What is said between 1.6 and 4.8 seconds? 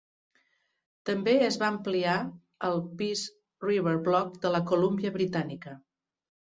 va ampliar al Peace River Block de la